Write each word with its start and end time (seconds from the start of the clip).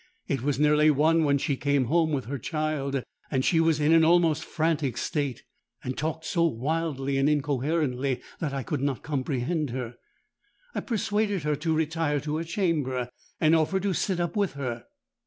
It 0.27 0.41
was 0.41 0.59
nearly 0.59 0.89
one 0.89 1.25
when 1.25 1.37
she 1.37 1.55
came 1.55 1.85
home 1.85 2.11
with 2.11 2.25
her 2.25 2.39
child. 2.39 3.03
She 3.41 3.59
was 3.59 3.79
in 3.79 4.03
almost 4.03 4.41
a 4.41 4.45
frantic 4.47 4.97
state, 4.97 5.43
and 5.83 5.95
talked 5.95 6.25
so 6.25 6.43
wildly 6.47 7.19
and 7.19 7.29
incoherently 7.29 8.19
that 8.39 8.51
I 8.51 8.63
could 8.63 8.81
not 8.81 9.03
comprehend 9.03 9.69
her. 9.69 9.97
I 10.73 10.79
persuaded 10.79 11.43
her 11.43 11.55
to 11.57 11.75
retire 11.75 12.19
to 12.21 12.37
her 12.37 12.43
chamber, 12.43 13.11
and 13.39 13.55
offered 13.55 13.83
to 13.83 13.93
sit 13.93 14.19
up 14.19 14.35
with 14.35 14.53
her. 14.53 14.85